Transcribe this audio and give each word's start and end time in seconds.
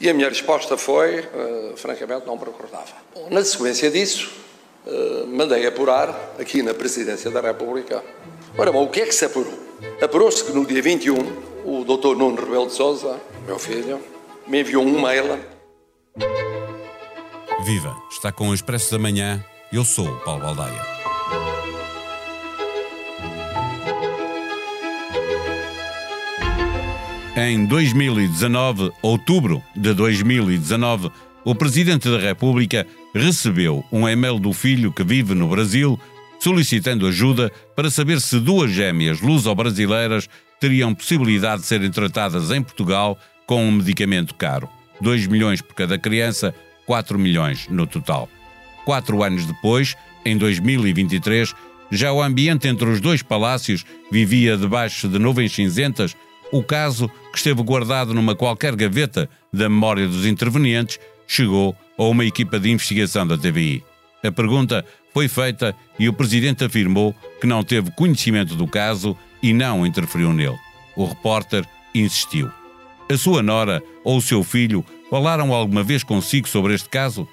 E 0.00 0.08
a 0.08 0.14
minha 0.14 0.28
resposta 0.28 0.78
foi, 0.78 1.20
uh, 1.20 1.76
francamente, 1.76 2.26
não 2.26 2.36
me 2.36 2.44
recordava. 2.44 2.86
Na 3.30 3.44
sequência 3.44 3.90
disso, 3.90 4.30
uh, 4.86 5.26
mandei 5.26 5.66
apurar, 5.66 6.34
aqui 6.38 6.62
na 6.62 6.72
Presidência 6.72 7.30
da 7.30 7.40
República. 7.42 8.02
Ora 8.56 8.72
bom, 8.72 8.84
o 8.84 8.88
que 8.88 9.02
é 9.02 9.06
que 9.06 9.14
se 9.14 9.26
apurou? 9.26 9.52
Apurou-se 10.00 10.42
que 10.42 10.52
no 10.52 10.64
dia 10.64 10.80
21, 10.80 11.14
o 11.64 11.84
Dr. 11.84 12.16
Nuno 12.16 12.36
Rebelo 12.36 12.66
de 12.66 12.72
Sousa, 12.72 13.20
meu 13.46 13.58
filho, 13.58 14.00
me 14.46 14.60
enviou 14.60 14.82
um 14.82 15.02
mail. 15.02 15.38
Viva! 17.64 17.94
Está 18.10 18.32
com 18.32 18.48
o 18.48 18.54
Expresso 18.54 18.90
da 18.92 18.98
Manhã. 18.98 19.44
Eu 19.70 19.84
sou 19.84 20.08
o 20.08 20.20
Paulo 20.20 20.40
Baldaia. 20.40 20.99
Em 27.36 27.64
2019, 27.64 28.90
outubro 29.00 29.62
de 29.76 29.94
2019, 29.94 31.10
o 31.44 31.54
Presidente 31.54 32.10
da 32.10 32.18
República 32.18 32.84
recebeu 33.14 33.84
um 33.92 34.08
e-mail 34.08 34.38
do 34.40 34.52
filho 34.52 34.92
que 34.92 35.04
vive 35.04 35.32
no 35.32 35.46
Brasil 35.48 35.98
solicitando 36.40 37.06
ajuda 37.06 37.52
para 37.76 37.88
saber 37.88 38.20
se 38.20 38.40
duas 38.40 38.72
gêmeas 38.72 39.20
luso-brasileiras 39.20 40.28
teriam 40.58 40.92
possibilidade 40.92 41.62
de 41.62 41.68
serem 41.68 41.90
tratadas 41.90 42.50
em 42.50 42.62
Portugal 42.62 43.16
com 43.46 43.64
um 43.64 43.72
medicamento 43.72 44.34
caro. 44.34 44.68
2 45.00 45.28
milhões 45.28 45.62
por 45.62 45.74
cada 45.74 45.98
criança, 45.98 46.52
4 46.84 47.16
milhões 47.16 47.68
no 47.68 47.86
total. 47.86 48.28
Quatro 48.84 49.22
anos 49.22 49.46
depois, 49.46 49.94
em 50.24 50.36
2023, 50.36 51.54
já 51.92 52.12
o 52.12 52.22
ambiente 52.22 52.66
entre 52.66 52.88
os 52.88 53.00
dois 53.00 53.22
palácios 53.22 53.84
vivia 54.10 54.56
debaixo 54.56 55.08
de 55.08 55.18
nuvens 55.18 55.52
cinzentas 55.52 56.16
o 56.52 56.62
caso, 56.62 57.08
que 57.30 57.38
esteve 57.38 57.62
guardado 57.62 58.12
numa 58.12 58.34
qualquer 58.34 58.74
gaveta 58.74 59.28
da 59.52 59.68
memória 59.68 60.06
dos 60.06 60.26
intervenientes, 60.26 60.98
chegou 61.26 61.76
a 61.96 62.02
uma 62.04 62.24
equipa 62.24 62.58
de 62.58 62.70
investigação 62.70 63.26
da 63.26 63.38
TVI. 63.38 63.84
A 64.22 64.32
pergunta 64.32 64.84
foi 65.12 65.28
feita 65.28 65.74
e 65.98 66.08
o 66.08 66.12
presidente 66.12 66.64
afirmou 66.64 67.14
que 67.40 67.46
não 67.46 67.62
teve 67.62 67.90
conhecimento 67.92 68.54
do 68.54 68.66
caso 68.66 69.16
e 69.42 69.52
não 69.52 69.86
interferiu 69.86 70.32
nele. 70.32 70.58
O 70.96 71.04
repórter 71.04 71.64
insistiu. 71.94 72.50
A 73.10 73.16
sua 73.16 73.42
nora 73.42 73.82
ou 74.04 74.18
o 74.18 74.22
seu 74.22 74.44
filho 74.44 74.84
falaram 75.08 75.52
alguma 75.52 75.82
vez 75.82 76.04
consigo 76.04 76.48
sobre 76.48 76.74
este 76.74 76.88
caso? 76.88 77.26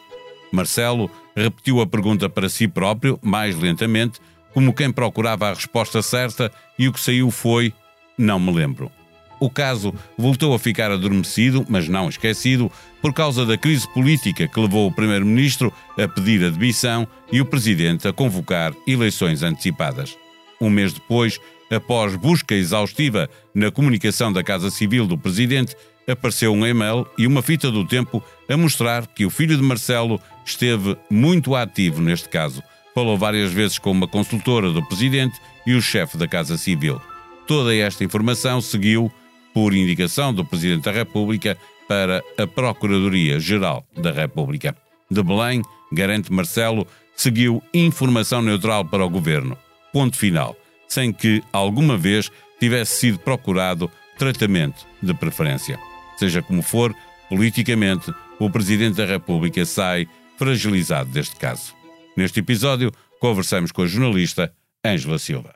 Marcelo 0.52 1.12
repetiu 1.36 1.82
a 1.82 1.88
pergunta 1.88 2.30
para 2.30 2.50
si 2.50 2.68
próprio, 2.68 3.20
mais 3.22 3.58
lentamente, 3.58 4.20
como 4.54 4.74
quem 4.74 4.92
procurava 4.92 5.50
a 5.50 5.54
resposta 5.54 6.02
certa, 6.02 6.52
e 6.80 6.88
o 6.88 6.94
que 6.94 7.00
saiu 7.00 7.30
foi: 7.30 7.74
Não 8.18 8.40
me 8.40 8.52
lembro. 8.52 8.92
O 9.40 9.50
caso 9.50 9.94
voltou 10.18 10.54
a 10.54 10.60
ficar 10.60 10.92
adormecido, 10.92 11.66
mas 11.70 11.88
não 11.88 12.10
esquecido, 12.10 12.72
por 13.02 13.14
causa 13.14 13.46
da 13.46 13.58
crise 13.58 13.88
política 13.94 14.48
que 14.48 14.60
levou 14.60 14.88
o 14.88 14.92
Primeiro-Ministro 14.92 15.72
a 15.98 16.08
pedir 16.08 16.44
a 16.44 16.50
demissão 16.50 17.08
e 17.32 17.40
o 17.40 17.46
Presidente 17.46 18.08
a 18.08 18.14
convocar 18.14 18.74
eleições 18.88 19.44
antecipadas. 19.44 20.18
Um 20.60 20.70
mês 20.70 20.92
depois, 20.92 21.40
após 21.72 22.16
busca 22.16 22.56
exaustiva 22.56 23.30
na 23.54 23.70
comunicação 23.70 24.34
da 24.34 24.44
Casa 24.44 24.72
Civil 24.72 25.06
do 25.06 25.18
Presidente, 25.18 25.76
apareceu 26.08 26.54
um 26.54 26.66
e-mail 26.66 27.06
e 27.18 27.28
uma 27.28 27.42
fita 27.42 27.70
do 27.70 27.86
tempo 27.86 28.24
a 28.50 28.58
mostrar 28.58 29.06
que 29.06 29.26
o 29.26 29.30
filho 29.30 29.56
de 29.56 29.62
Marcelo 29.62 30.20
esteve 30.46 30.98
muito 31.12 31.54
ativo 31.54 32.02
neste 32.02 32.30
caso. 32.30 32.64
Falou 32.96 33.18
várias 33.18 33.52
vezes 33.52 33.78
com 33.78 33.92
uma 33.92 34.08
consultora 34.08 34.72
do 34.72 34.84
Presidente 34.88 35.40
e 35.68 35.76
o 35.76 35.82
chefe 35.82 36.18
da 36.18 36.28
Casa 36.28 36.58
Civil. 36.58 37.00
Toda 37.46 37.76
esta 37.76 38.04
informação 38.04 38.60
seguiu 38.60 39.12
por 39.58 39.74
indicação 39.74 40.32
do 40.32 40.46
Presidente 40.46 40.84
da 40.84 40.92
República 40.92 41.58
para 41.88 42.24
a 42.38 42.46
Procuradoria-Geral 42.46 43.84
da 43.98 44.12
República. 44.12 44.78
De 45.10 45.24
Belém, 45.24 45.64
garante 45.92 46.32
Marcelo, 46.32 46.86
seguiu 47.16 47.64
informação 47.74 48.40
neutral 48.40 48.86
para 48.86 49.04
o 49.04 49.10
Governo. 49.10 49.58
Ponto 49.92 50.16
final. 50.16 50.56
Sem 50.88 51.12
que, 51.12 51.42
alguma 51.52 51.98
vez, 51.98 52.32
tivesse 52.60 53.00
sido 53.00 53.18
procurado 53.18 53.90
tratamento 54.20 54.86
de 55.02 55.12
preferência. 55.16 55.80
Seja 56.18 56.44
como 56.44 56.62
for, 56.62 56.96
politicamente, 57.28 58.14
o 58.38 58.52
Presidente 58.52 58.98
da 58.98 59.06
República 59.08 59.66
sai 59.66 60.08
fragilizado 60.38 61.10
deste 61.10 61.36
caso. 61.36 61.74
Neste 62.16 62.42
episódio, 62.42 62.92
conversamos 63.20 63.72
com 63.72 63.82
a 63.82 63.88
jornalista 63.88 64.54
Ângela 64.86 65.18
Silva. 65.18 65.56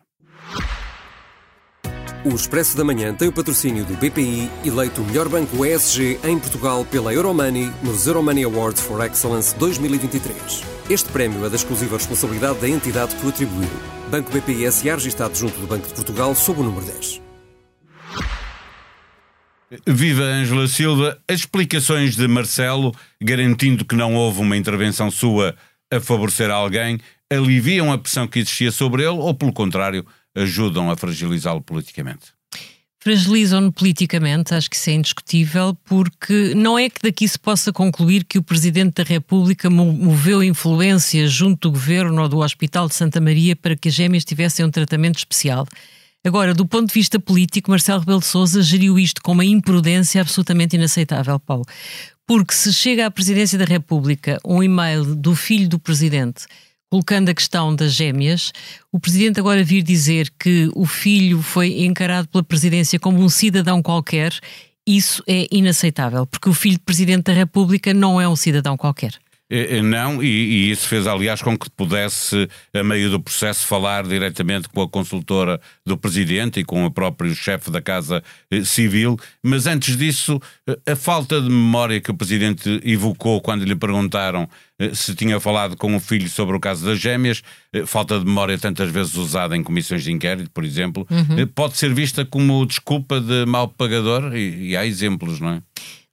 O 2.24 2.36
Expresso 2.36 2.78
da 2.78 2.84
Manhã 2.84 3.16
tem 3.16 3.30
o 3.30 3.32
patrocínio 3.32 3.84
do 3.84 3.96
BPI, 3.96 4.48
eleito 4.64 5.02
o 5.02 5.06
melhor 5.06 5.28
banco 5.28 5.66
ESG 5.66 6.20
em 6.24 6.38
Portugal 6.38 6.86
pela 6.86 7.12
Euromoney 7.12 7.72
nos 7.82 8.06
Euromoney 8.06 8.44
Awards 8.44 8.80
for 8.80 9.04
Excellence 9.04 9.56
2023. 9.58 10.62
Este 10.88 11.10
prémio 11.10 11.44
é 11.44 11.50
da 11.50 11.56
exclusiva 11.56 11.98
responsabilidade 11.98 12.60
da 12.60 12.70
entidade 12.70 13.16
que 13.16 13.26
o 13.26 13.30
atribuiu. 13.30 13.68
Banco 14.12 14.30
BPI 14.30 14.72
SA 14.72 14.94
registado 14.94 15.36
junto 15.36 15.60
do 15.60 15.66
Banco 15.66 15.88
de 15.88 15.96
Portugal 15.96 16.36
sob 16.36 16.60
o 16.60 16.64
número 16.64 16.86
10. 16.86 17.22
Viva 19.88 20.22
Ângela 20.22 20.68
Silva. 20.68 21.18
As 21.28 21.40
explicações 21.40 22.16
de 22.16 22.28
Marcelo, 22.28 22.94
garantindo 23.20 23.84
que 23.84 23.96
não 23.96 24.14
houve 24.14 24.42
uma 24.42 24.56
intervenção 24.56 25.10
sua 25.10 25.56
a 25.92 26.00
favorecer 26.00 26.52
alguém, 26.52 27.00
aliviam 27.32 27.92
a 27.92 27.98
pressão 27.98 28.28
que 28.28 28.38
existia 28.38 28.72
sobre 28.72 29.02
ele 29.02 29.18
ou, 29.18 29.34
pelo 29.34 29.52
contrário, 29.52 30.06
ajudam 30.36 30.90
a 30.90 30.96
fragilizá-lo 30.96 31.62
politicamente? 31.62 32.34
Fragilizam-no 33.04 33.72
politicamente, 33.72 34.54
acho 34.54 34.70
que 34.70 34.76
isso 34.76 34.92
é 34.92 34.94
indiscutível, 34.94 35.76
porque 35.86 36.54
não 36.54 36.78
é 36.78 36.88
que 36.88 37.02
daqui 37.02 37.28
se 37.28 37.40
possa 37.40 37.74
concluir 37.74 38.24
que 38.24 38.38
o 38.38 38.44
Presidente 38.44 39.04
da 39.04 39.04
República 39.04 39.72
moveu 39.72 40.44
influência 40.44 41.28
junto 41.28 41.68
do 41.68 41.72
Governo 41.72 42.22
ou 42.22 42.30
do 42.30 42.38
Hospital 42.38 42.88
de 42.88 42.94
Santa 42.94 43.20
Maria 43.20 43.56
para 43.56 43.76
que 43.76 43.90
as 43.90 43.96
gêmeas 43.96 44.24
tivessem 44.24 44.64
um 44.64 44.70
tratamento 44.70 45.18
especial. 45.18 45.66
Agora, 46.24 46.54
do 46.54 46.68
ponto 46.68 46.90
de 46.90 46.94
vista 46.94 47.20
político, 47.20 47.72
Marcelo 47.72 48.02
Rebelo 48.02 48.20
de 48.20 48.28
Sousa 48.28 48.62
geriu 48.62 49.00
isto 49.00 49.20
com 49.24 49.32
uma 49.32 49.46
imprudência 49.46 50.22
absolutamente 50.22 50.76
inaceitável, 50.76 51.40
Paulo. 51.40 51.66
Porque 52.28 52.54
se 52.54 52.72
chega 52.72 53.08
à 53.08 53.12
Presidência 53.12 53.58
da 53.58 53.66
República 53.66 54.38
um 54.46 54.62
e-mail 54.62 55.16
do 55.16 55.36
filho 55.36 55.68
do 55.68 55.80
Presidente 55.80 56.46
colocando 56.92 57.30
a 57.30 57.34
questão 57.34 57.74
das 57.74 57.94
gêmeas, 57.94 58.52
o 58.92 59.00
Presidente 59.00 59.40
agora 59.40 59.64
vir 59.64 59.82
dizer 59.82 60.30
que 60.38 60.70
o 60.76 60.86
filho 60.86 61.42
foi 61.42 61.86
encarado 61.86 62.28
pela 62.28 62.44
Presidência 62.44 63.00
como 63.00 63.20
um 63.20 63.30
cidadão 63.30 63.82
qualquer, 63.82 64.38
isso 64.86 65.24
é 65.26 65.48
inaceitável, 65.50 66.28
porque 66.28 66.50
o 66.50 66.54
filho 66.54 66.78
do 66.78 66.82
Presidente 66.82 67.24
da 67.24 67.34
República 67.34 67.94
não 67.94 68.20
é 68.20 68.28
um 68.28 68.36
cidadão 68.36 68.76
qualquer. 68.76 69.14
Eh, 69.52 69.78
eh, 69.78 69.82
não, 69.82 70.24
e, 70.24 70.28
e, 70.28 70.72
isso 70.72 70.88
fez, 70.88 71.06
aliás, 71.06 71.42
com 71.42 71.58
que 71.58 71.70
pudesse, 71.70 72.48
a 72.74 72.82
meio 72.82 73.10
do 73.10 73.20
processo, 73.20 73.68
falar 73.68 74.08
diretamente 74.08 74.70
com 74.70 74.82
a 74.82 74.88
consultora 74.88 75.60
do 75.86 75.98
Presidente 75.98 76.62
e 76.62 76.64
com 76.64 76.86
o 76.86 76.92
próprio 76.92 77.36
chefe 77.36 77.70
da 77.70 77.82
Casa 77.82 78.24
eh, 78.50 78.64
Civil. 78.64 79.20
Mas 79.44 79.68
antes 79.68 79.98
disso, 79.98 80.40
a 80.88 80.96
falta 80.96 81.42
de 81.42 81.50
memória 81.50 82.00
que 82.00 82.12
o 82.12 82.14
Presidente 82.14 82.80
evocou 82.86 83.42
quando 83.42 83.66
lhe 83.66 83.76
perguntaram 83.76 84.48
se 84.94 85.14
tinha 85.14 85.40
falado 85.40 85.78
com 85.78 85.96
o 85.96 86.00
filho 86.00 86.28
sobre 86.28 86.56
o 86.56 86.60
caso 86.60 86.84
das 86.84 86.98
gêmeas, 86.98 87.44
falta 87.86 88.18
de 88.18 88.26
memória 88.26 88.58
tantas 88.58 88.90
vezes 88.90 89.14
usada 89.14 89.56
em 89.56 89.62
comissões 89.62 90.04
de 90.04 90.12
inquérito, 90.12 90.50
por 90.50 90.66
exemplo, 90.66 91.06
uhum. 91.08 91.46
pode 91.54 91.78
ser 91.78 91.94
vista 91.94 92.26
como 92.26 92.66
desculpa 92.66 93.22
de 93.22 93.46
mau 93.46 93.68
pagador, 93.68 94.36
e, 94.36 94.70
e 94.70 94.78
há 94.78 94.84
exemplos, 94.84 95.40
não 95.40 95.50
é? 95.50 95.62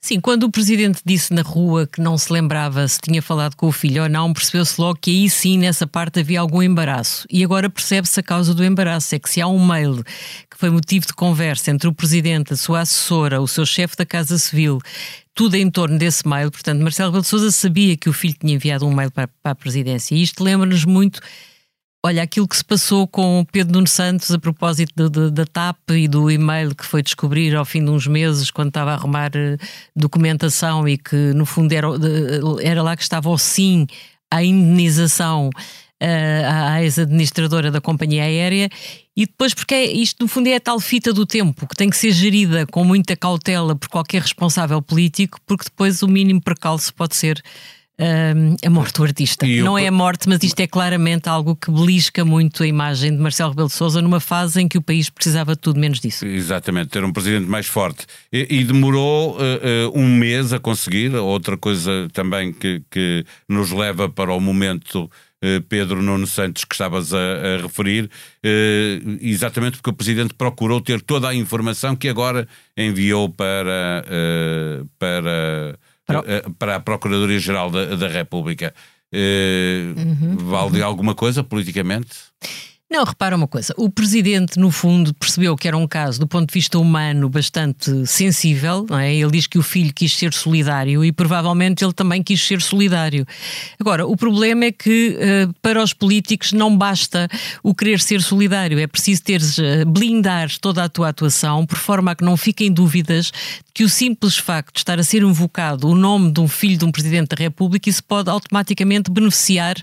Sim, 0.00 0.20
quando 0.20 0.44
o 0.44 0.50
presidente 0.50 1.02
disse 1.04 1.34
na 1.34 1.42
rua 1.42 1.86
que 1.86 2.00
não 2.00 2.16
se 2.16 2.32
lembrava 2.32 2.86
se 2.86 3.00
tinha 3.00 3.20
falado 3.20 3.56
com 3.56 3.66
o 3.66 3.72
filho 3.72 4.04
ou 4.04 4.08
não, 4.08 4.32
percebeu-se 4.32 4.80
logo 4.80 4.98
que 5.00 5.10
aí 5.10 5.28
sim, 5.28 5.58
nessa 5.58 5.88
parte, 5.88 6.20
havia 6.20 6.40
algum 6.40 6.62
embaraço. 6.62 7.26
E 7.28 7.42
agora 7.42 7.68
percebe-se 7.68 8.20
a 8.20 8.22
causa 8.22 8.54
do 8.54 8.64
embaraço: 8.64 9.14
é 9.14 9.18
que 9.18 9.28
se 9.28 9.40
há 9.40 9.48
um 9.48 9.64
mail 9.64 10.04
que 10.48 10.56
foi 10.56 10.70
motivo 10.70 11.04
de 11.04 11.12
conversa 11.12 11.72
entre 11.72 11.88
o 11.88 11.92
presidente, 11.92 12.52
a 12.52 12.56
sua 12.56 12.80
assessora, 12.80 13.40
o 13.40 13.48
seu 13.48 13.66
chefe 13.66 13.96
da 13.96 14.06
Casa 14.06 14.38
Civil, 14.38 14.78
tudo 15.34 15.56
em 15.56 15.68
torno 15.68 15.98
desse 15.98 16.26
mail, 16.26 16.50
portanto, 16.50 16.80
Marcelo 16.80 17.10
Rebelo 17.10 17.22
de 17.22 17.28
Souza 17.28 17.50
sabia 17.50 17.96
que 17.96 18.08
o 18.08 18.12
filho 18.12 18.34
tinha 18.40 18.54
enviado 18.54 18.86
um 18.86 18.94
mail 18.94 19.10
para, 19.10 19.28
para 19.42 19.52
a 19.52 19.54
presidência. 19.54 20.14
E 20.14 20.22
isto 20.22 20.44
lembra-nos 20.44 20.84
muito 20.84 21.20
Olha, 22.04 22.22
aquilo 22.22 22.46
que 22.46 22.56
se 22.56 22.64
passou 22.64 23.08
com 23.08 23.40
o 23.40 23.44
Pedro 23.44 23.74
Nuno 23.74 23.88
Santos 23.88 24.30
a 24.30 24.38
propósito 24.38 25.10
da 25.10 25.44
TAP 25.44 25.90
e 25.90 26.06
do 26.06 26.30
e-mail 26.30 26.72
que 26.72 26.86
foi 26.86 27.02
descobrir 27.02 27.56
ao 27.56 27.64
fim 27.64 27.84
de 27.84 27.90
uns 27.90 28.06
meses, 28.06 28.52
quando 28.52 28.68
estava 28.68 28.92
a 28.92 28.94
arrumar 28.94 29.30
uh, 29.30 29.58
documentação 29.96 30.86
e 30.86 30.96
que, 30.96 31.16
no 31.34 31.44
fundo, 31.44 31.72
era, 31.72 31.88
era 32.62 32.82
lá 32.84 32.96
que 32.96 33.02
estava 33.02 33.28
o 33.28 33.36
sim 33.36 33.84
à 34.30 34.44
indenização 34.44 35.50
uh, 36.00 36.70
à 36.70 36.82
ex-administradora 36.84 37.68
da 37.68 37.80
companhia 37.80 38.22
aérea. 38.22 38.68
E 39.16 39.26
depois, 39.26 39.52
porque 39.52 39.74
é, 39.74 39.92
isto, 39.92 40.22
no 40.22 40.28
fundo, 40.28 40.46
é 40.46 40.54
a 40.54 40.60
tal 40.60 40.78
fita 40.78 41.12
do 41.12 41.26
tempo 41.26 41.66
que 41.66 41.74
tem 41.74 41.90
que 41.90 41.96
ser 41.96 42.12
gerida 42.12 42.64
com 42.66 42.84
muita 42.84 43.16
cautela 43.16 43.74
por 43.74 43.88
qualquer 43.88 44.22
responsável 44.22 44.80
político, 44.80 45.40
porque 45.44 45.64
depois 45.64 46.00
o 46.00 46.06
mínimo 46.06 46.40
percalço 46.40 46.94
pode 46.94 47.16
ser 47.16 47.42
a 48.64 48.70
morte 48.70 48.94
do 48.94 49.02
artista. 49.02 49.46
Eu... 49.46 49.64
Não 49.64 49.76
é 49.76 49.88
a 49.88 49.92
morte, 49.92 50.28
mas 50.28 50.42
isto 50.42 50.60
é 50.60 50.66
claramente 50.66 51.28
algo 51.28 51.56
que 51.56 51.70
belisca 51.70 52.24
muito 52.24 52.62
a 52.62 52.66
imagem 52.66 53.10
de 53.10 53.18
Marcelo 53.18 53.50
Rebelo 53.50 53.68
de 53.68 53.74
Sousa 53.74 54.00
numa 54.00 54.20
fase 54.20 54.60
em 54.60 54.68
que 54.68 54.78
o 54.78 54.82
país 54.82 55.10
precisava 55.10 55.54
de 55.54 55.60
tudo 55.60 55.80
menos 55.80 55.98
disso. 55.98 56.24
Exatamente, 56.24 56.90
ter 56.90 57.02
um 57.02 57.12
presidente 57.12 57.48
mais 57.48 57.66
forte. 57.66 58.06
E, 58.32 58.46
e 58.48 58.64
demorou 58.64 59.36
uh, 59.36 59.90
uh, 59.90 59.98
um 59.98 60.06
mês 60.06 60.52
a 60.52 60.60
conseguir. 60.60 61.14
Outra 61.14 61.56
coisa 61.56 62.08
também 62.12 62.52
que, 62.52 62.82
que 62.90 63.24
nos 63.48 63.72
leva 63.72 64.08
para 64.08 64.32
o 64.32 64.40
momento 64.40 65.04
uh, 65.04 65.62
Pedro 65.68 66.00
Nuno 66.00 66.26
Santos 66.26 66.64
que 66.64 66.74
estavas 66.74 67.12
a, 67.12 67.18
a 67.18 67.62
referir, 67.62 68.08
exatamente 69.20 69.78
porque 69.78 69.90
o 69.90 69.92
Presidente 69.92 70.34
procurou 70.34 70.80
ter 70.80 71.00
toda 71.00 71.28
a 71.28 71.34
informação 71.34 71.96
que 71.96 72.08
agora 72.08 72.46
enviou 72.76 73.28
para, 73.28 74.04
para 74.98 75.78
para, 76.08 76.24
eh, 76.26 76.42
para 76.58 76.76
a 76.76 76.80
Procuradoria-Geral 76.80 77.70
da, 77.70 77.94
da 77.94 78.08
República. 78.08 78.74
Uh, 79.12 79.98
uhum, 79.98 80.36
vale 80.36 80.82
alguma 80.82 81.14
coisa 81.14 81.42
politicamente? 81.42 82.10
Não, 82.90 83.04
repara 83.04 83.36
uma 83.36 83.46
coisa. 83.46 83.74
O 83.76 83.90
presidente, 83.90 84.58
no 84.58 84.70
fundo, 84.70 85.12
percebeu 85.12 85.54
que 85.54 85.68
era 85.68 85.76
um 85.76 85.86
caso, 85.86 86.18
do 86.18 86.26
ponto 86.26 86.48
de 86.48 86.54
vista 86.54 86.78
humano, 86.78 87.28
bastante 87.28 88.06
sensível. 88.06 88.86
É? 88.98 89.14
Ele 89.14 89.30
diz 89.30 89.46
que 89.46 89.58
o 89.58 89.62
filho 89.62 89.92
quis 89.92 90.16
ser 90.16 90.32
solidário 90.32 91.04
e 91.04 91.12
provavelmente 91.12 91.84
ele 91.84 91.92
também 91.92 92.22
quis 92.22 92.40
ser 92.40 92.62
solidário. 92.62 93.26
Agora, 93.78 94.06
o 94.06 94.16
problema 94.16 94.64
é 94.64 94.72
que 94.72 95.18
uh, 95.18 95.52
para 95.60 95.82
os 95.82 95.92
políticos 95.92 96.54
não 96.54 96.74
basta 96.74 97.28
o 97.62 97.74
querer 97.74 98.00
ser 98.00 98.22
solidário. 98.22 98.78
É 98.78 98.86
preciso 98.86 99.22
teres, 99.22 99.58
uh, 99.58 99.84
blindar 99.86 100.48
toda 100.58 100.82
a 100.82 100.88
tua 100.88 101.10
atuação 101.10 101.66
por 101.66 101.76
forma 101.76 102.12
a 102.12 102.16
que 102.16 102.24
não 102.24 102.38
fiquem 102.38 102.72
dúvidas 102.72 103.30
que 103.78 103.84
o 103.84 103.88
simples 103.88 104.36
facto 104.36 104.74
de 104.74 104.80
estar 104.80 104.98
a 104.98 105.04
ser 105.04 105.22
invocado 105.22 105.88
o 105.88 105.94
nome 105.94 106.32
de 106.32 106.40
um 106.40 106.48
filho 106.48 106.76
de 106.76 106.84
um 106.84 106.90
Presidente 106.90 107.28
da 107.28 107.36
República, 107.36 107.88
isso 107.88 108.02
pode 108.02 108.28
automaticamente 108.28 109.08
beneficiar 109.08 109.76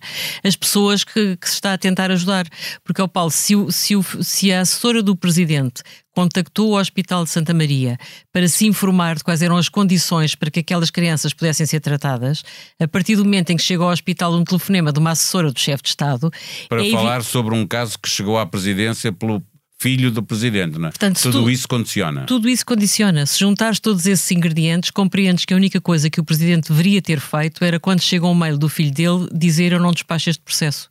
as 0.43 0.53
pessoas 0.53 1.05
que, 1.05 1.37
que 1.37 1.47
se 1.47 1.53
está 1.53 1.71
a 1.71 1.77
tentar 1.77 2.11
ajudar. 2.11 2.45
Porque, 2.83 2.94
oh 3.01 3.07
Paulo, 3.07 3.31
se, 3.31 3.55
o, 3.55 3.71
se, 3.71 3.95
o, 3.95 4.03
se 4.23 4.51
a 4.51 4.61
assessora 4.61 5.01
do 5.01 5.15
Presidente 5.15 5.81
contactou 6.13 6.71
o 6.71 6.79
Hospital 6.79 7.23
de 7.23 7.29
Santa 7.29 7.53
Maria 7.53 7.97
para 8.31 8.47
se 8.47 8.65
informar 8.65 9.17
de 9.17 9.23
quais 9.23 9.41
eram 9.41 9.57
as 9.57 9.67
condições 9.67 10.33
para 10.33 10.49
que 10.49 10.61
aquelas 10.61 10.89
crianças 10.89 11.33
pudessem 11.33 11.65
ser 11.65 11.81
tratadas, 11.81 12.43
a 12.79 12.87
partir 12.87 13.15
do 13.15 13.25
momento 13.25 13.49
em 13.51 13.57
que 13.57 13.63
chegou 13.63 13.87
ao 13.87 13.93
hospital 13.93 14.33
um 14.33 14.43
telefonema 14.43 14.93
de 14.93 14.99
uma 14.99 15.11
assessora 15.11 15.51
do 15.51 15.59
chefe 15.59 15.83
de 15.83 15.89
Estado. 15.89 16.31
Para 16.69 16.85
é 16.85 16.91
falar 16.91 17.23
sobre 17.23 17.53
um 17.53 17.67
caso 17.67 17.99
que 17.99 18.09
chegou 18.09 18.37
à 18.37 18.45
presidência 18.45 19.11
pelo 19.11 19.43
filho 19.77 20.09
do 20.09 20.23
presidente, 20.23 20.79
não 20.79 20.87
é? 20.87 20.91
Portanto, 20.91 21.21
tudo 21.21 21.43
tu, 21.43 21.49
isso 21.49 21.67
condiciona. 21.67 22.25
Tudo 22.25 22.47
isso 22.47 22.65
condiciona. 22.65 23.25
Se 23.25 23.39
juntares 23.39 23.79
todos 23.79 24.05
esses 24.05 24.31
ingredientes, 24.31 24.89
compreendes 24.89 25.45
que 25.45 25.53
a 25.53 25.57
única 25.57 25.81
coisa 25.81 26.09
que 26.09 26.19
o 26.19 26.23
presidente 26.23 26.69
deveria 26.69 27.01
ter 27.01 27.19
feito 27.19 27.63
era 27.63 27.79
quando 27.79 28.01
chega 28.01 28.25
um 28.25 28.33
mail 28.33 28.57
do 28.57 28.69
filho 28.69 28.91
dele 28.91 29.27
dizer 29.33 29.73
eu 29.73 29.79
não 29.79 29.91
despacho 29.91 30.29
este 30.29 30.41
processo 30.41 30.87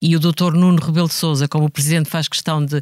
e 0.00 0.14
o 0.14 0.20
doutor 0.20 0.54
Nuno 0.54 0.78
Rebelo 0.78 1.08
de 1.08 1.14
Sousa, 1.14 1.48
como 1.48 1.66
o 1.66 1.70
Presidente 1.70 2.08
faz 2.08 2.28
questão 2.28 2.64
de, 2.64 2.80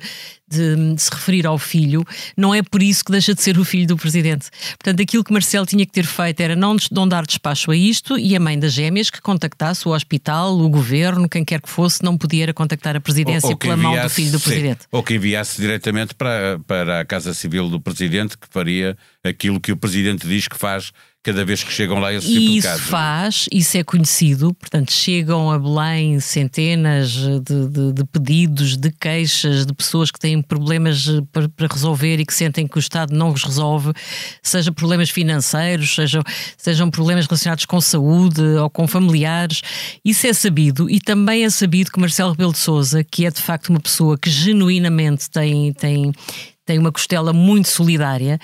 de, 0.48 0.94
de, 0.94 1.00
se 1.00 1.10
referir 1.10 1.46
ao 1.46 1.58
filho, 1.58 2.04
não 2.36 2.54
é 2.54 2.62
por 2.62 2.82
isso 2.82 3.04
que 3.04 3.12
deixa 3.12 3.34
de 3.34 3.42
ser 3.42 3.56
o 3.58 3.64
filho 3.64 3.86
do 3.86 3.96
Presidente. 3.96 4.50
Portanto, 4.78 5.00
aquilo 5.00 5.22
que 5.22 5.32
Marcelo 5.32 5.64
tinha 5.64 5.86
que 5.86 5.92
ter 5.92 6.04
feito 6.04 6.40
era 6.40 6.56
não, 6.56 6.76
não 6.90 7.06
dar 7.06 7.24
despacho 7.24 7.70
a 7.70 7.76
isto 7.76 8.18
e 8.18 8.34
a 8.34 8.40
mãe 8.40 8.58
das 8.58 8.72
gêmeas 8.72 9.10
que 9.10 9.20
contactasse 9.20 9.86
o 9.86 9.92
hospital, 9.92 10.58
o 10.58 10.68
governo, 10.68 11.28
quem 11.28 11.44
quer 11.44 11.60
que 11.60 11.70
fosse, 11.70 12.02
não 12.02 12.18
podia 12.18 12.52
contactar 12.52 12.96
a 12.96 13.00
Presidência 13.00 13.46
ou, 13.46 13.52
ou 13.52 13.58
pela 13.58 13.74
enviasse, 13.74 13.96
mão 13.96 14.02
do 14.02 14.10
filho 14.10 14.32
do 14.32 14.40
Presidente. 14.40 14.82
Sim, 14.82 14.88
ou 14.90 15.02
que 15.02 15.14
enviasse 15.14 15.60
diretamente 15.60 16.14
para, 16.14 16.58
para 16.66 17.00
a 17.00 17.04
Casa 17.04 17.32
Civil 17.32 17.68
do 17.68 17.80
Presidente, 17.80 18.36
que 18.36 18.46
faria 18.50 18.96
aquilo 19.22 19.60
que 19.60 19.70
o 19.70 19.76
Presidente 19.76 20.26
diz 20.26 20.48
que 20.48 20.58
faz 20.58 20.92
cada 21.24 21.42
vez 21.42 21.64
que 21.64 21.72
chegam 21.72 21.98
lá 21.98 22.12
esse 22.12 22.26
tipo 22.28 22.38
de 22.38 22.60
casos. 22.60 22.80
Isso 22.82 22.90
faz, 22.90 23.46
isso 23.50 23.78
é 23.78 23.82
conhecido, 23.82 24.52
portanto, 24.52 24.92
chegam 24.92 25.50
a 25.50 25.58
Belém 25.58 26.20
centenas 26.20 27.10
de, 27.10 27.40
de, 27.40 27.92
de 27.94 28.04
pedidos, 28.04 28.76
de 28.76 28.90
queixas, 28.92 29.64
de 29.64 29.72
pessoas 29.72 30.10
que 30.10 30.18
têm 30.18 30.42
problemas 30.42 31.06
para, 31.32 31.48
para, 31.48 31.66
resolver 31.66 32.20
e 32.20 32.26
que 32.26 32.34
sentem 32.34 32.66
que 32.66 32.76
o 32.76 32.78
Estado 32.78 33.16
não 33.16 33.32
os 33.32 33.42
resolve, 33.42 33.92
seja 34.42 34.70
problemas 34.70 35.08
financeiros, 35.08 35.94
sejam, 35.94 36.22
sejam 36.58 36.90
problemas 36.90 37.26
relacionados 37.26 37.64
com 37.64 37.80
saúde 37.80 38.42
ou 38.42 38.68
com 38.68 38.86
familiares. 38.86 39.62
Isso 40.04 40.26
é 40.26 40.32
sabido 40.34 40.90
e 40.90 41.00
também 41.00 41.44
é 41.44 41.50
sabido 41.50 41.90
que 41.90 41.98
Marcelo 41.98 42.32
Rebelo 42.32 42.52
de 42.52 42.58
Souza, 42.58 43.02
que 43.02 43.24
é 43.24 43.30
de 43.30 43.40
facto 43.40 43.70
uma 43.70 43.80
pessoa 43.80 44.18
que 44.18 44.28
genuinamente 44.28 45.30
tem, 45.30 45.72
tem 45.72 46.12
tem 46.66 46.78
uma 46.78 46.90
costela 46.90 47.30
muito 47.32 47.68
solidária. 47.68 48.38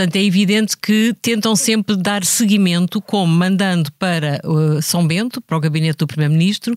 Portanto, 0.00 0.16
é 0.16 0.24
evidente 0.24 0.78
que 0.78 1.14
tentam 1.20 1.54
sempre 1.54 1.94
dar 1.94 2.24
seguimento, 2.24 3.02
como 3.02 3.30
mandando 3.30 3.92
para 3.98 4.40
uh, 4.46 4.80
São 4.80 5.06
Bento, 5.06 5.42
para 5.42 5.58
o 5.58 5.60
gabinete 5.60 5.98
do 5.98 6.06
Primeiro-Ministro, 6.06 6.74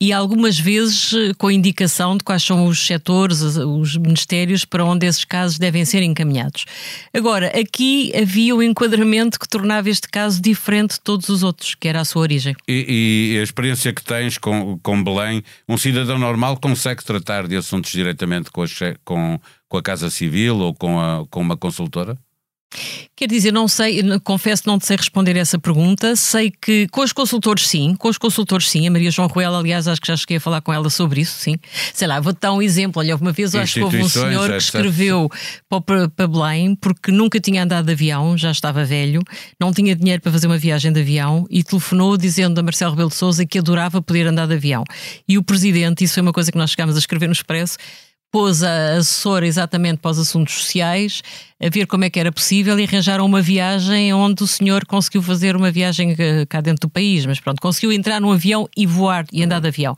e 0.00 0.12
algumas 0.12 0.60
vezes 0.60 1.12
uh, 1.12 1.34
com 1.36 1.50
indicação 1.50 2.16
de 2.16 2.22
quais 2.22 2.44
são 2.44 2.64
os 2.66 2.78
setores, 2.86 3.40
os 3.40 3.96
ministérios 3.96 4.64
para 4.64 4.84
onde 4.84 5.04
esses 5.06 5.24
casos 5.24 5.58
devem 5.58 5.84
ser 5.84 6.04
encaminhados. 6.04 6.66
Agora, 7.12 7.48
aqui 7.48 8.12
havia 8.14 8.54
um 8.54 8.62
enquadramento 8.62 9.40
que 9.40 9.48
tornava 9.48 9.90
este 9.90 10.06
caso 10.06 10.40
diferente 10.40 10.92
de 10.92 11.00
todos 11.00 11.28
os 11.30 11.42
outros, 11.42 11.74
que 11.74 11.88
era 11.88 12.00
a 12.00 12.04
sua 12.04 12.22
origem. 12.22 12.54
E, 12.68 13.32
e 13.34 13.40
a 13.40 13.42
experiência 13.42 13.92
que 13.92 14.04
tens 14.04 14.38
com, 14.38 14.78
com 14.84 15.02
Belém, 15.02 15.42
um 15.68 15.76
cidadão 15.76 16.16
normal 16.16 16.56
consegue 16.58 17.02
tratar 17.02 17.48
de 17.48 17.56
assuntos 17.56 17.90
diretamente 17.90 18.52
com 18.52 18.62
a, 18.62 18.66
com, 19.04 19.40
com 19.68 19.76
a 19.76 19.82
Casa 19.82 20.08
Civil 20.10 20.58
ou 20.58 20.72
com, 20.72 21.00
a, 21.00 21.26
com 21.28 21.40
uma 21.40 21.56
consultora? 21.56 22.16
Quer 23.14 23.28
dizer, 23.28 23.52
não 23.52 23.68
sei, 23.68 24.02
confesso 24.20 24.62
não 24.66 24.78
te 24.78 24.86
sei 24.86 24.96
responder 24.96 25.36
essa 25.36 25.58
pergunta. 25.58 26.16
Sei 26.16 26.50
que 26.50 26.88
com 26.88 27.02
os 27.02 27.12
consultores, 27.12 27.68
sim, 27.68 27.94
com 27.94 28.08
os 28.08 28.18
consultores, 28.18 28.68
sim. 28.68 28.86
A 28.86 28.90
Maria 28.90 29.10
João 29.10 29.28
Ruela, 29.28 29.58
aliás, 29.58 29.86
acho 29.86 30.00
que 30.00 30.08
já 30.08 30.16
cheguei 30.16 30.38
a 30.38 30.40
falar 30.40 30.60
com 30.60 30.72
ela 30.72 30.90
sobre 30.90 31.20
isso, 31.20 31.38
sim. 31.38 31.56
Sei 31.92 32.08
lá, 32.08 32.18
vou-te 32.20 32.40
dar 32.40 32.52
um 32.52 32.62
exemplo. 32.62 33.00
Olha, 33.00 33.14
uma 33.16 33.32
vez 33.32 33.54
acho 33.54 33.74
que 33.74 33.82
houve 33.82 34.02
um 34.02 34.08
senhor 34.08 34.50
que 34.50 34.56
escreveu 34.56 35.30
para, 35.68 36.08
para 36.08 36.26
Belém 36.26 36.74
porque 36.74 37.12
nunca 37.12 37.38
tinha 37.38 37.62
andado 37.62 37.86
de 37.86 37.92
avião, 37.92 38.36
já 38.36 38.50
estava 38.50 38.84
velho, 38.84 39.22
não 39.60 39.72
tinha 39.72 39.94
dinheiro 39.94 40.20
para 40.20 40.32
fazer 40.32 40.46
uma 40.46 40.58
viagem 40.58 40.92
de 40.92 41.00
avião 41.00 41.46
e 41.50 41.62
telefonou 41.62 42.16
dizendo 42.16 42.58
a 42.58 42.62
Marcelo 42.62 42.92
Rebelo 42.92 43.10
de 43.10 43.16
Souza 43.16 43.46
que 43.46 43.58
adorava 43.58 44.02
poder 44.02 44.26
andar 44.26 44.46
de 44.46 44.54
avião. 44.54 44.84
E 45.28 45.38
o 45.38 45.42
presidente, 45.42 46.04
isso 46.04 46.14
foi 46.14 46.22
uma 46.22 46.32
coisa 46.32 46.50
que 46.50 46.58
nós 46.58 46.70
chegámos 46.70 46.96
a 46.96 46.98
escrever 46.98 47.26
no 47.26 47.32
Expresso, 47.32 47.76
pôs 48.32 48.62
a 48.62 48.94
assessora 48.94 49.46
exatamente 49.46 49.98
para 49.98 50.10
os 50.10 50.18
assuntos 50.18 50.54
sociais, 50.54 51.22
a 51.62 51.68
ver 51.68 51.86
como 51.86 52.04
é 52.04 52.10
que 52.10 52.18
era 52.18 52.32
possível 52.32 52.80
e 52.80 52.84
arranjaram 52.84 53.26
uma 53.26 53.42
viagem 53.42 54.12
onde 54.14 54.42
o 54.42 54.46
senhor 54.46 54.86
conseguiu 54.86 55.22
fazer 55.22 55.54
uma 55.54 55.70
viagem 55.70 56.16
eh, 56.18 56.46
cá 56.48 56.62
dentro 56.62 56.88
do 56.88 56.90
país, 56.90 57.26
mas 57.26 57.38
pronto, 57.38 57.60
conseguiu 57.60 57.92
entrar 57.92 58.20
num 58.22 58.32
avião 58.32 58.66
e 58.74 58.86
voar 58.86 59.26
e 59.30 59.44
andar 59.44 59.60
de 59.60 59.68
avião. 59.68 59.94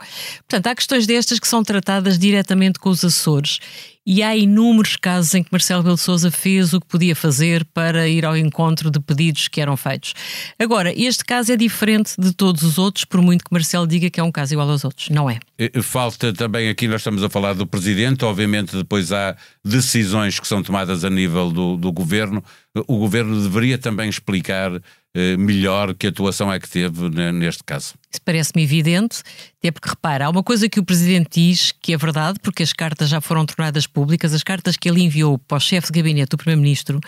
Portanto, 0.48 0.66
há 0.66 0.75
questões 0.75 1.06
destas 1.06 1.38
que 1.38 1.46
são 1.46 1.62
tratadas 1.62 2.19
diretamente 2.19 2.81
com 2.81 2.90
os 2.90 3.04
assessores 3.04 3.60
e 4.06 4.22
há 4.22 4.36
inúmeros 4.36 4.96
casos 4.96 5.34
em 5.34 5.42
que 5.42 5.50
Marcelo 5.50 5.82
Belo 5.82 5.96
Souza 5.96 6.30
fez 6.30 6.72
o 6.72 6.80
que 6.80 6.86
podia 6.86 7.16
fazer 7.16 7.64
para 7.72 8.06
ir 8.08 8.24
ao 8.24 8.36
encontro 8.36 8.90
de 8.90 9.00
pedidos 9.00 9.48
que 9.48 9.60
eram 9.60 9.76
feitos. 9.76 10.14
Agora, 10.58 10.92
este 10.94 11.24
caso 11.24 11.52
é 11.52 11.56
diferente 11.56 12.14
de 12.18 12.32
todos 12.32 12.62
os 12.62 12.79
outros, 12.79 13.05
por 13.05 13.22
muito 13.22 13.44
que 13.44 13.52
Marcelo 13.52 13.86
diga 13.86 14.10
que 14.10 14.20
é 14.20 14.22
um 14.22 14.32
caso 14.32 14.55
igual 14.55 14.69
aos 14.69 14.84
outros. 14.84 15.08
Não 15.08 15.31
é. 15.31 15.38
Falta 15.82 16.32
também 16.32 16.69
aqui, 16.69 16.86
nós 16.86 17.00
estamos 17.00 17.22
a 17.22 17.29
falar 17.29 17.55
do 17.55 17.67
Presidente, 17.67 18.24
obviamente 18.24 18.76
depois 18.76 19.12
há 19.12 19.36
decisões 19.64 20.38
que 20.38 20.46
são 20.46 20.62
tomadas 20.62 21.04
a 21.04 21.10
nível 21.10 21.50
do, 21.50 21.76
do 21.76 21.90
Governo. 21.90 22.44
O 22.86 22.98
Governo 22.98 23.42
deveria 23.42 23.78
também 23.78 24.10
explicar 24.10 24.70
eh, 25.14 25.36
melhor 25.36 25.94
que 25.94 26.08
atuação 26.08 26.52
é 26.52 26.60
que 26.60 26.68
teve 26.68 27.08
neste 27.32 27.64
caso. 27.64 27.94
Isso 28.10 28.20
parece-me 28.22 28.62
evidente, 28.62 29.22
até 29.58 29.70
porque 29.70 29.88
repara, 29.88 30.26
há 30.26 30.30
uma 30.30 30.42
coisa 30.42 30.68
que 30.68 30.78
o 30.78 30.84
Presidente 30.84 31.40
diz 31.40 31.72
que 31.72 31.94
é 31.94 31.96
verdade, 31.96 32.38
porque 32.42 32.62
as 32.62 32.72
cartas 32.72 33.08
já 33.08 33.20
foram 33.20 33.46
tornadas 33.46 33.86
públicas, 33.86 34.34
as 34.34 34.42
cartas 34.42 34.76
que 34.76 34.88
ele 34.88 35.02
enviou 35.02 35.38
para 35.38 35.56
o 35.56 35.60
chefe 35.60 35.90
de 35.90 36.00
gabinete 36.00 36.30
do 36.30 36.36
Primeiro-Ministro 36.36 37.00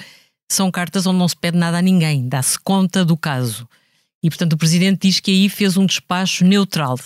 são 0.50 0.70
cartas 0.70 1.06
onde 1.06 1.18
não 1.18 1.28
se 1.28 1.36
pede 1.36 1.58
nada 1.58 1.78
a 1.78 1.82
ninguém, 1.82 2.28
dá-se 2.28 2.58
conta 2.58 3.04
do 3.04 3.16
caso. 3.16 3.68
E, 4.22 4.30
portanto, 4.30 4.54
o 4.54 4.56
Presidente 4.56 5.08
diz 5.08 5.20
que 5.20 5.30
aí 5.30 5.48
fez 5.48 5.76
um 5.76 5.84
despacho 5.84 6.44
neutral. 6.44 6.96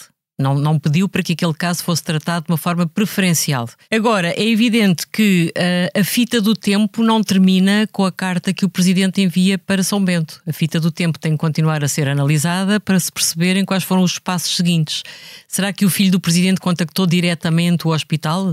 Não, 0.40 0.54
não 0.54 0.78
pediu 0.78 1.08
para 1.08 1.22
que 1.22 1.34
aquele 1.34 1.54
caso 1.54 1.84
fosse 1.84 2.02
tratado 2.02 2.46
de 2.46 2.52
uma 2.52 2.56
forma 2.56 2.86
preferencial. 2.86 3.68
Agora, 3.92 4.28
é 4.28 4.48
evidente 4.48 5.06
que 5.06 5.52
uh, 5.56 6.00
a 6.00 6.02
fita 6.02 6.40
do 6.40 6.54
tempo 6.54 7.02
não 7.02 7.22
termina 7.22 7.86
com 7.92 8.04
a 8.04 8.12
carta 8.12 8.52
que 8.52 8.64
o 8.64 8.68
Presidente 8.68 9.20
envia 9.20 9.58
para 9.58 9.82
São 9.82 10.02
Bento. 10.02 10.40
A 10.46 10.52
fita 10.52 10.80
do 10.80 10.90
tempo 10.90 11.18
tem 11.18 11.32
que 11.32 11.38
continuar 11.38 11.84
a 11.84 11.88
ser 11.88 12.08
analisada 12.08 12.80
para 12.80 12.98
se 12.98 13.12
perceberem 13.12 13.64
quais 13.64 13.84
foram 13.84 14.02
os 14.02 14.18
passos 14.18 14.56
seguintes. 14.56 15.02
Será 15.46 15.72
que 15.72 15.84
o 15.84 15.90
filho 15.90 16.12
do 16.12 16.20
Presidente 16.20 16.60
contactou 16.60 17.06
diretamente 17.06 17.86
o 17.86 17.90
hospital? 17.90 18.52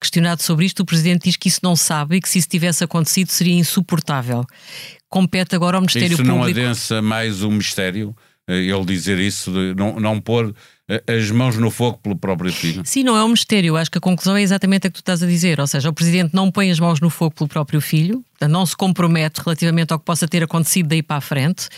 Questionado 0.00 0.42
sobre 0.42 0.66
isto, 0.66 0.80
o 0.80 0.86
Presidente 0.86 1.24
diz 1.24 1.36
que 1.36 1.48
isso 1.48 1.60
não 1.62 1.74
sabe 1.74 2.16
e 2.16 2.20
que 2.20 2.28
se 2.28 2.38
isso 2.38 2.48
tivesse 2.48 2.84
acontecido 2.84 3.28
seria 3.28 3.54
insuportável. 3.54 4.44
Compete 5.08 5.54
agora 5.54 5.76
ao 5.76 5.80
Ministério 5.80 6.14
isso 6.14 6.22
Público. 6.22 6.48
Isso 6.48 6.58
não 6.58 6.64
adensa 6.64 7.02
mais 7.02 7.42
o 7.42 7.50
mistério? 7.50 8.14
Eh, 8.48 8.66
ele 8.66 8.84
dizer 8.84 9.18
isso, 9.18 9.50
não, 9.74 9.98
não 9.98 10.20
pôr 10.20 10.54
as 11.06 11.30
mãos 11.32 11.56
no 11.56 11.70
fogo 11.70 11.98
pelo 11.98 12.16
próprio 12.16 12.52
filho? 12.52 12.82
Sim, 12.84 13.02
não 13.02 13.16
é 13.16 13.24
um 13.24 13.28
mistério. 13.28 13.76
Acho 13.76 13.90
que 13.90 13.98
a 13.98 14.00
conclusão 14.00 14.36
é 14.36 14.42
exatamente 14.42 14.86
a 14.86 14.90
que 14.90 14.94
tu 14.94 15.00
estás 15.00 15.22
a 15.22 15.26
dizer. 15.26 15.58
Ou 15.58 15.66
seja, 15.66 15.88
o 15.88 15.92
Presidente 15.92 16.32
não 16.32 16.50
põe 16.50 16.70
as 16.70 16.78
mãos 16.78 17.00
no 17.00 17.10
fogo 17.10 17.34
pelo 17.34 17.48
próprio 17.48 17.80
filho, 17.80 18.24
não 18.48 18.66
se 18.66 18.76
compromete 18.76 19.40
relativamente 19.40 19.92
ao 19.92 19.98
que 19.98 20.04
possa 20.04 20.28
ter 20.28 20.42
acontecido 20.42 20.88
daí 20.88 21.02
para 21.02 21.16
a 21.16 21.20
frente. 21.20 21.68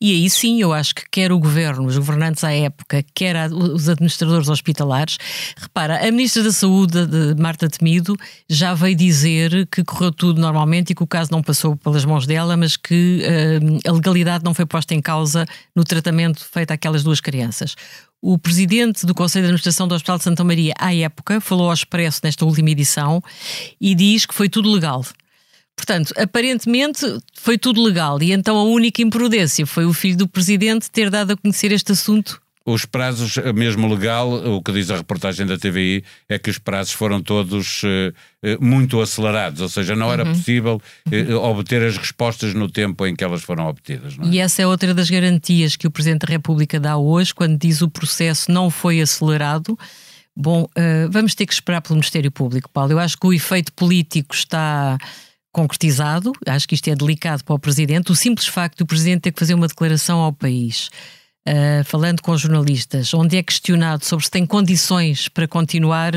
E 0.00 0.12
aí 0.12 0.28
sim, 0.28 0.60
eu 0.60 0.72
acho 0.72 0.94
que 0.94 1.04
quer 1.10 1.30
o 1.30 1.38
Governo, 1.38 1.86
os 1.86 1.96
governantes 1.96 2.42
à 2.44 2.52
época, 2.52 3.04
quer 3.14 3.50
os 3.52 3.88
administradores 3.88 4.48
hospitalares. 4.48 5.16
Repara, 5.56 6.06
a 6.06 6.10
Ministra 6.10 6.42
da 6.42 6.52
Saúde, 6.52 7.06
de 7.06 7.40
Marta 7.40 7.68
Temido, 7.68 8.16
já 8.48 8.74
veio 8.74 8.96
dizer 8.96 9.66
que 9.70 9.84
correu 9.84 10.10
tudo 10.10 10.40
normalmente 10.40 10.90
e 10.90 10.94
que 10.94 11.02
o 11.02 11.06
caso 11.06 11.30
não 11.30 11.42
passou 11.42 11.76
pelas 11.76 12.04
mãos 12.04 12.26
dela, 12.26 12.56
mas 12.56 12.76
que 12.76 13.22
uh, 13.22 13.88
a 13.88 13.92
legalidade 13.92 14.44
não 14.44 14.52
foi 14.52 14.66
posta 14.66 14.94
em 14.94 15.00
causa 15.00 15.46
no 15.74 15.84
tratamento 15.84 16.44
feito 16.44 16.72
àquelas 16.72 17.02
duas 17.02 17.20
crianças. 17.20 17.76
O 18.20 18.36
presidente 18.36 19.06
do 19.06 19.14
Conselho 19.14 19.44
de 19.44 19.48
Administração 19.48 19.86
do 19.86 19.94
Hospital 19.94 20.18
de 20.18 20.24
Santa 20.24 20.42
Maria, 20.42 20.74
à 20.76 20.94
época, 20.94 21.40
falou 21.40 21.68
ao 21.68 21.74
Expresso 21.74 22.20
nesta 22.24 22.44
última 22.44 22.70
edição 22.70 23.22
e 23.80 23.94
diz 23.94 24.26
que 24.26 24.34
foi 24.34 24.48
tudo 24.48 24.70
legal. 24.70 25.04
Portanto, 25.76 26.12
aparentemente 26.16 27.06
foi 27.34 27.56
tudo 27.56 27.80
legal 27.80 28.20
e 28.20 28.32
então 28.32 28.56
a 28.56 28.64
única 28.64 29.00
imprudência 29.00 29.64
foi 29.64 29.86
o 29.86 29.92
filho 29.92 30.16
do 30.16 30.28
presidente 30.28 30.90
ter 30.90 31.08
dado 31.08 31.32
a 31.32 31.36
conhecer 31.36 31.70
este 31.70 31.92
assunto 31.92 32.42
os 32.68 32.84
prazos, 32.84 33.36
mesmo 33.54 33.88
legal, 33.88 34.30
o 34.30 34.62
que 34.62 34.72
diz 34.72 34.90
a 34.90 34.96
reportagem 34.96 35.46
da 35.46 35.56
TVI 35.56 36.04
é 36.28 36.38
que 36.38 36.50
os 36.50 36.58
prazos 36.58 36.92
foram 36.92 37.22
todos 37.22 37.82
uh, 37.82 38.12
muito 38.60 39.00
acelerados, 39.00 39.62
ou 39.62 39.68
seja, 39.68 39.96
não 39.96 40.12
era 40.12 40.24
uhum. 40.24 40.32
possível 40.32 40.82
uh, 41.06 41.34
obter 41.36 41.82
as 41.82 41.96
respostas 41.96 42.52
no 42.52 42.68
tempo 42.68 43.06
em 43.06 43.16
que 43.16 43.24
elas 43.24 43.42
foram 43.42 43.66
obtidas. 43.66 44.16
É? 44.20 44.26
E 44.26 44.38
essa 44.38 44.60
é 44.60 44.66
outra 44.66 44.92
das 44.92 45.08
garantias 45.08 45.76
que 45.76 45.86
o 45.86 45.90
Presidente 45.90 46.26
da 46.26 46.32
República 46.32 46.78
dá 46.78 46.98
hoje, 46.98 47.34
quando 47.34 47.56
diz 47.56 47.80
o 47.80 47.88
processo 47.88 48.52
não 48.52 48.68
foi 48.68 49.00
acelerado. 49.00 49.78
Bom, 50.36 50.64
uh, 50.64 51.10
vamos 51.10 51.34
ter 51.34 51.46
que 51.46 51.54
esperar 51.54 51.80
pelo 51.80 51.94
Ministério 51.94 52.30
Público, 52.30 52.68
Paulo. 52.70 52.92
Eu 52.92 52.98
acho 52.98 53.16
que 53.16 53.26
o 53.26 53.32
efeito 53.32 53.72
político 53.72 54.34
está 54.34 54.98
concretizado, 55.50 56.32
acho 56.46 56.68
que 56.68 56.74
isto 56.74 56.88
é 56.88 56.94
delicado 56.94 57.42
para 57.42 57.54
o 57.54 57.58
Presidente. 57.58 58.12
O 58.12 58.14
simples 58.14 58.46
facto 58.46 58.78
do 58.78 58.86
Presidente 58.86 59.22
ter 59.22 59.32
que 59.32 59.40
fazer 59.40 59.54
uma 59.54 59.66
declaração 59.66 60.18
ao 60.18 60.32
país 60.32 60.90
uh, 61.48 61.84
falando 61.84 62.20
com 62.20 62.36
jornalistas, 62.36 63.14
onde 63.14 63.36
é 63.36 63.42
questionado 63.42 64.04
sobre 64.04 64.24
se 64.24 64.30
tem 64.30 64.44
condições 64.44 65.28
para 65.28 65.48
continuar 65.48 66.12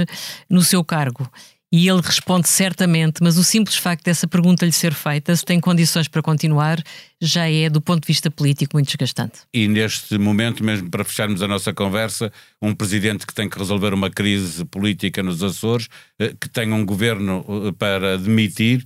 no 0.49 0.61
seu 0.61 0.83
cargo. 0.83 1.29
E 1.73 1.87
ele 1.87 2.01
responde 2.01 2.49
certamente, 2.49 3.23
mas 3.23 3.37
o 3.37 3.45
simples 3.45 3.77
facto 3.77 4.03
dessa 4.03 4.27
pergunta 4.27 4.65
lhe 4.65 4.73
ser 4.73 4.93
feita, 4.93 5.33
se 5.33 5.45
tem 5.45 5.57
condições 5.57 6.05
para 6.05 6.21
continuar, 6.21 6.83
já 7.21 7.49
é, 7.49 7.69
do 7.69 7.79
ponto 7.79 8.01
de 8.01 8.07
vista 8.07 8.29
político, 8.29 8.75
muito 8.75 8.87
desgastante. 8.87 9.39
E 9.53 9.69
neste 9.69 10.17
momento, 10.17 10.65
mesmo 10.65 10.89
para 10.89 11.05
fecharmos 11.05 11.41
a 11.41 11.47
nossa 11.47 11.73
conversa, 11.73 12.29
um 12.61 12.75
presidente 12.75 13.25
que 13.25 13.33
tem 13.33 13.47
que 13.47 13.57
resolver 13.57 13.93
uma 13.93 14.09
crise 14.09 14.65
política 14.65 15.23
nos 15.23 15.41
Açores, 15.41 15.87
eh, 16.19 16.33
que 16.37 16.49
tem 16.49 16.73
um 16.73 16.85
governo 16.85 17.45
eh, 17.47 17.71
para 17.79 18.17
demitir, 18.17 18.83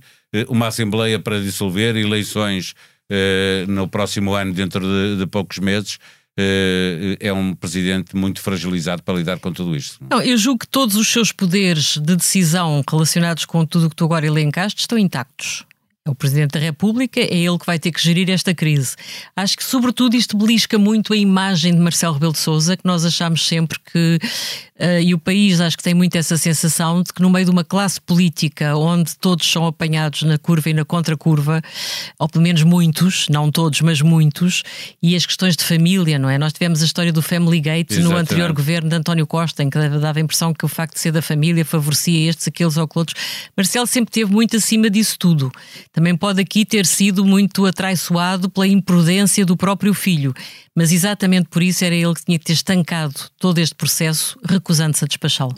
uma 0.48 0.68
Assembleia 0.68 1.18
para 1.18 1.40
dissolver, 1.40 1.96
eleições 1.96 2.74
no 3.68 3.86
próximo 3.88 4.34
ano, 4.34 4.52
dentro 4.52 4.80
de, 4.80 5.18
de 5.18 5.26
poucos 5.26 5.58
meses. 5.60 5.98
Eh, 6.38 7.16
é 7.18 7.32
um 7.32 7.54
presidente 7.54 8.14
muito 8.14 8.42
fragilizado 8.42 9.02
para 9.02 9.14
lidar 9.14 9.38
com 9.38 9.50
tudo 9.52 9.74
isto. 9.74 10.04
Não, 10.10 10.20
eu 10.20 10.36
julgo 10.36 10.60
que 10.60 10.68
todos 10.68 10.94
os 10.94 11.08
seus 11.08 11.32
poderes 11.32 11.96
de 11.96 12.14
decisão 12.14 12.84
relacionados 12.88 13.46
com 13.46 13.64
tudo 13.64 13.86
o 13.86 13.90
que 13.90 13.96
tu 13.96 14.04
agora 14.04 14.26
elencaste 14.26 14.80
estão 14.80 14.98
intactos. 14.98 15.64
É 16.06 16.10
o 16.10 16.14
Presidente 16.14 16.52
da 16.52 16.60
República, 16.60 17.18
é 17.18 17.34
ele 17.34 17.58
que 17.58 17.66
vai 17.66 17.80
ter 17.80 17.90
que 17.90 18.00
gerir 18.00 18.30
esta 18.30 18.54
crise. 18.54 18.94
Acho 19.34 19.56
que, 19.56 19.64
sobretudo, 19.64 20.14
isto 20.14 20.36
belisca 20.36 20.78
muito 20.78 21.12
a 21.12 21.16
imagem 21.16 21.74
de 21.74 21.80
Marcelo 21.80 22.14
Rebelo 22.14 22.32
de 22.32 22.38
Souza, 22.38 22.76
que 22.76 22.84
nós 22.84 23.04
achamos 23.04 23.44
sempre 23.44 23.76
que 23.80 24.18
Uh, 24.78 25.00
e 25.00 25.14
o 25.14 25.18
país 25.18 25.60
acho 25.60 25.76
que 25.76 25.82
tem 25.82 25.94
muito 25.94 26.16
essa 26.16 26.36
sensação 26.36 27.02
de 27.02 27.12
que 27.12 27.22
no 27.22 27.30
meio 27.30 27.46
de 27.46 27.50
uma 27.50 27.64
classe 27.64 27.98
política 27.98 28.76
onde 28.76 29.16
todos 29.16 29.50
são 29.50 29.66
apanhados 29.66 30.22
na 30.22 30.36
curva 30.36 30.68
e 30.68 30.74
na 30.74 30.84
contracurva, 30.84 31.62
ou 32.18 32.28
pelo 32.28 32.42
menos 32.42 32.62
muitos, 32.62 33.26
não 33.30 33.50
todos, 33.50 33.80
mas 33.80 34.02
muitos, 34.02 34.62
e 35.02 35.16
as 35.16 35.24
questões 35.24 35.56
de 35.56 35.64
família, 35.64 36.18
não 36.18 36.28
é? 36.28 36.36
Nós 36.36 36.52
tivemos 36.52 36.82
a 36.82 36.84
história 36.84 37.12
do 37.12 37.22
Family 37.22 37.60
Gate 37.60 37.92
Exatamente. 37.92 38.12
no 38.12 38.20
anterior 38.20 38.52
governo 38.52 38.90
de 38.90 38.96
António 38.96 39.26
Costa, 39.26 39.62
em 39.62 39.70
que 39.70 39.78
dava 39.78 40.18
a 40.18 40.22
impressão 40.22 40.52
que 40.52 40.64
o 40.64 40.68
facto 40.68 40.94
de 40.94 41.00
ser 41.00 41.12
da 41.12 41.22
família 41.22 41.64
favorecia 41.64 42.28
estes, 42.28 42.46
aqueles 42.48 42.76
ou 42.76 42.86
outros. 42.94 43.20
Marcelo 43.56 43.86
sempre 43.86 44.12
teve 44.12 44.30
muito 44.30 44.56
acima 44.56 44.90
disso 44.90 45.18
tudo. 45.18 45.50
Também 45.92 46.16
pode 46.16 46.40
aqui 46.40 46.64
ter 46.64 46.84
sido 46.86 47.24
muito 47.24 47.64
atraiçoado 47.64 48.50
pela 48.50 48.66
imprudência 48.66 49.44
do 49.44 49.56
próprio 49.56 49.94
filho. 49.94 50.34
Mas 50.74 50.92
exatamente 50.92 51.48
por 51.48 51.62
isso 51.62 51.84
era 51.84 51.94
ele 51.94 52.14
que 52.14 52.24
tinha 52.24 52.38
que 52.38 52.44
ter 52.44 52.52
estancado 52.52 53.14
todo 53.38 53.58
este 53.58 53.74
processo, 53.74 54.38
recusando-se 54.66 55.04
a 55.04 55.06
despachá-lo. 55.06 55.54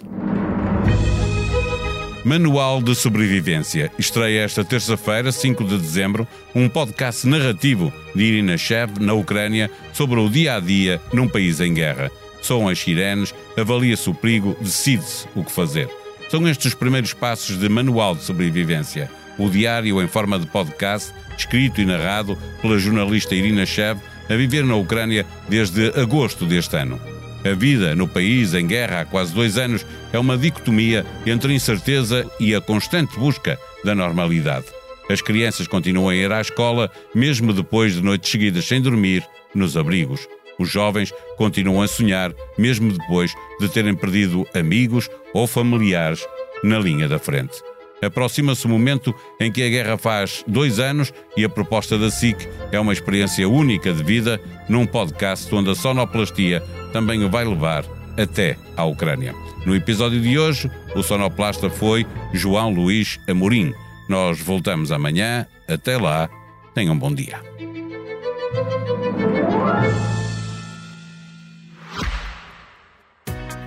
Manual 2.22 2.82
de 2.82 2.94
Sobrevivência. 2.94 3.90
Estreia 3.98 4.42
esta 4.42 4.62
terça-feira, 4.62 5.32
5 5.32 5.64
de 5.64 5.78
dezembro, 5.78 6.28
um 6.54 6.68
podcast 6.68 7.26
narrativo 7.26 7.90
de 8.14 8.22
Irina 8.22 8.58
Shev, 8.58 9.00
na 9.00 9.14
Ucrânia, 9.14 9.70
sobre 9.94 10.20
o 10.20 10.28
dia 10.28 10.56
a 10.56 10.60
dia 10.60 11.00
num 11.10 11.26
país 11.26 11.58
em 11.58 11.72
guerra. 11.72 12.10
São 12.42 12.68
as 12.68 12.78
sirenes, 12.78 13.34
avalia-se 13.56 14.10
o 14.10 14.14
perigo, 14.14 14.54
decide-se 14.60 15.26
o 15.34 15.42
que 15.42 15.52
fazer. 15.52 15.88
São 16.30 16.46
estes 16.46 16.66
os 16.66 16.74
primeiros 16.74 17.14
passos 17.14 17.58
de 17.58 17.66
Manual 17.66 18.14
de 18.14 18.24
Sobrevivência. 18.24 19.10
O 19.38 19.48
diário 19.48 20.02
em 20.02 20.08
forma 20.08 20.38
de 20.38 20.46
podcast, 20.46 21.14
escrito 21.34 21.80
e 21.80 21.86
narrado 21.86 22.36
pela 22.60 22.76
jornalista 22.76 23.34
Irina 23.34 23.64
Shev, 23.64 23.98
a 24.28 24.36
viver 24.36 24.64
na 24.64 24.76
Ucrânia 24.76 25.24
desde 25.48 25.98
agosto 25.98 26.44
deste 26.44 26.76
ano. 26.76 27.17
A 27.44 27.54
vida 27.54 27.94
no 27.94 28.08
país 28.08 28.52
em 28.52 28.66
guerra 28.66 29.00
há 29.00 29.04
quase 29.04 29.32
dois 29.32 29.56
anos 29.56 29.86
é 30.12 30.18
uma 30.18 30.36
dicotomia 30.36 31.06
entre 31.24 31.52
a 31.52 31.54
incerteza 31.54 32.28
e 32.40 32.54
a 32.54 32.60
constante 32.60 33.18
busca 33.18 33.58
da 33.84 33.94
normalidade. 33.94 34.66
As 35.08 35.22
crianças 35.22 35.66
continuam 35.66 36.08
a 36.08 36.14
ir 36.14 36.30
à 36.32 36.40
escola, 36.40 36.90
mesmo 37.14 37.52
depois 37.52 37.94
de 37.94 38.02
noites 38.02 38.30
seguidas 38.30 38.66
sem 38.66 38.82
dormir, 38.82 39.24
nos 39.54 39.76
abrigos. 39.76 40.28
Os 40.58 40.68
jovens 40.68 41.12
continuam 41.36 41.80
a 41.80 41.88
sonhar, 41.88 42.34
mesmo 42.58 42.92
depois 42.92 43.32
de 43.60 43.68
terem 43.68 43.94
perdido 43.94 44.46
amigos 44.52 45.08
ou 45.32 45.46
familiares 45.46 46.26
na 46.64 46.78
linha 46.78 47.08
da 47.08 47.18
frente. 47.18 47.62
Aproxima-se 48.02 48.64
o 48.66 48.68
momento 48.68 49.14
em 49.40 49.50
que 49.50 49.62
a 49.62 49.68
guerra 49.68 49.96
faz 49.96 50.44
dois 50.46 50.78
anos 50.78 51.12
e 51.36 51.44
a 51.44 51.48
proposta 51.48 51.98
da 51.98 52.10
SIC 52.10 52.48
é 52.70 52.78
uma 52.78 52.92
experiência 52.92 53.48
única 53.48 53.92
de 53.92 54.02
vida 54.02 54.40
num 54.68 54.86
podcast 54.86 55.52
onde 55.52 55.70
a 55.70 55.74
sonoplastia 55.74 56.62
também 56.92 57.24
o 57.24 57.30
vai 57.30 57.44
levar 57.44 57.84
até 58.16 58.56
à 58.76 58.84
Ucrânia. 58.84 59.34
No 59.64 59.74
episódio 59.74 60.20
de 60.20 60.38
hoje, 60.38 60.70
o 60.94 61.02
sonoplasta 61.02 61.70
foi 61.70 62.06
João 62.32 62.70
Luís 62.70 63.18
Amorim. 63.28 63.72
Nós 64.08 64.40
voltamos 64.40 64.90
amanhã. 64.90 65.46
Até 65.68 65.98
lá, 65.98 66.28
tenham 66.74 66.94
um 66.94 66.98
bom 66.98 67.14
dia. 67.14 67.38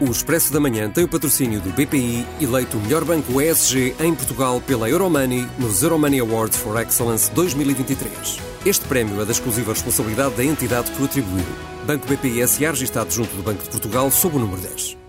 O 0.01 0.09
Expresso 0.09 0.51
da 0.51 0.59
Manhã 0.59 0.89
tem 0.89 1.03
o 1.03 1.07
patrocínio 1.07 1.61
do 1.61 1.69
BPI, 1.69 2.25
eleito 2.41 2.75
o 2.75 2.81
melhor 2.81 3.05
banco 3.05 3.39
ESG 3.39 3.93
em 3.99 4.15
Portugal 4.15 4.59
pela 4.59 4.89
Euromoney 4.89 5.47
nos 5.59 5.83
Euromoney 5.83 6.19
Awards 6.19 6.57
for 6.57 6.81
Excellence 6.81 7.29
2023. 7.33 8.39
Este 8.65 8.83
prémio 8.87 9.21
é 9.21 9.25
da 9.25 9.31
exclusiva 9.31 9.73
responsabilidade 9.73 10.33
da 10.33 10.43
entidade 10.43 10.89
que 10.89 10.99
o 11.03 11.05
atribuiu. 11.05 11.45
Banco 11.85 12.07
BPI 12.07 12.47
SA 12.47 12.71
registado 12.71 13.11
junto 13.11 13.35
do 13.35 13.43
Banco 13.43 13.61
de 13.61 13.69
Portugal 13.69 14.09
sob 14.09 14.37
o 14.37 14.39
número 14.39 14.59
10. 14.61 15.00